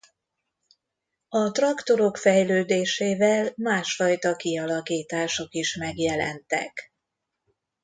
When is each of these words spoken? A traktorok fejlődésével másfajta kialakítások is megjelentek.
A 1.29 1.51
traktorok 1.51 2.17
fejlődésével 2.17 3.51
másfajta 3.55 4.35
kialakítások 4.35 5.53
is 5.53 5.75
megjelentek. 5.75 6.93